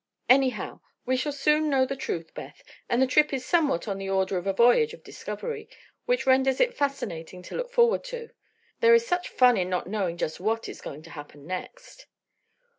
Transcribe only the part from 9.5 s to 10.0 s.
in not